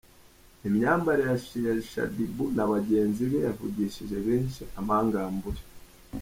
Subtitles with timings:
[0.67, 5.61] Imyambarire ya Shaddy Boo na bagenzi be yavugishije benshi amangambure.